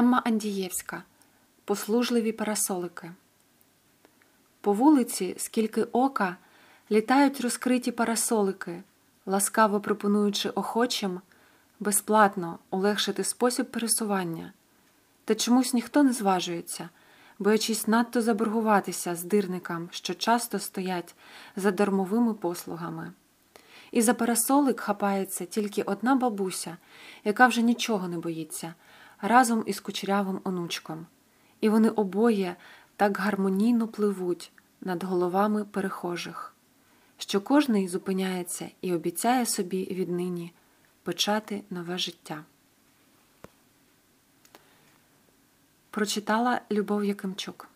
[0.00, 1.02] Емма Андієвська
[1.64, 3.12] Послужливі парасолики.
[4.60, 6.36] По вулиці, скільки ока,
[6.90, 8.82] літають розкриті парасолики,
[9.26, 11.20] ласкаво пропонуючи охочим
[11.80, 14.52] безплатно улегшити спосіб пересування.
[15.24, 16.88] Та чомусь ніхто не зважується,
[17.38, 21.14] боячись надто заборгуватися здирникам, що часто стоять
[21.56, 23.12] за дармовими послугами.
[23.92, 26.76] І за парасолик хапається тільки одна бабуся,
[27.24, 28.74] яка вже нічого не боїться,
[29.22, 31.06] разом із кучерявим онучком.
[31.60, 32.56] І вони обоє
[32.96, 36.54] так гармонійно пливуть над головами перехожих,
[37.18, 40.52] що кожний зупиняється і обіцяє собі віднині
[41.02, 42.44] почати нове життя.
[45.90, 47.68] Прочитала Любов Якимчук.